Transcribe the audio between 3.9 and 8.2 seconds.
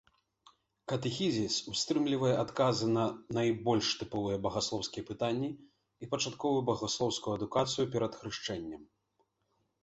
тыповыя багаслоўскія пытанні і пачатковую багаслоўскую адукацыя перад